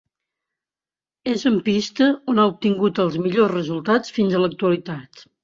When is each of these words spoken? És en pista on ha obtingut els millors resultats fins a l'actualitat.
És 1.33 1.43
en 1.49 1.59
pista 1.67 2.07
on 2.33 2.41
ha 2.41 2.47
obtingut 2.53 3.03
els 3.05 3.19
millors 3.27 3.53
resultats 3.59 4.17
fins 4.19 4.35
a 4.35 4.43
l'actualitat. 4.47 5.25